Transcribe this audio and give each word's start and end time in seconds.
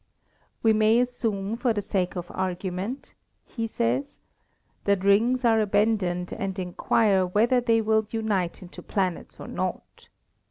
"We 0.63 0.73
may 0.73 0.99
assume 0.99 1.57
for 1.57 1.73
the 1.73 1.81
sake 1.83 2.15
of 2.15 2.31
argument," 2.33 3.13
he 3.45 3.67
says, 3.67 4.19
"that 4.85 5.03
rings 5.03 5.45
are 5.45 5.61
abandoned 5.61 6.33
and 6.33 6.57
inquire 6.57 7.23
whether 7.23 7.61
they 7.61 7.81
will 7.81 8.07
unite 8.09 8.63
into 8.63 8.81
planets 8.81 9.39
or 9.39 9.47
not. 9.47 10.09